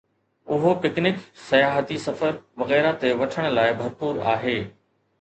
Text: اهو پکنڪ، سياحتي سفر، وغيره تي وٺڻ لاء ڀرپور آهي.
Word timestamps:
اهو 0.55 0.71
پکنڪ، 0.85 1.19
سياحتي 1.49 1.99
سفر، 2.07 2.41
وغيره 2.65 2.97
تي 3.05 3.15
وٺڻ 3.23 3.55
لاء 3.61 3.71
ڀرپور 3.85 4.25
آهي. 4.37 4.61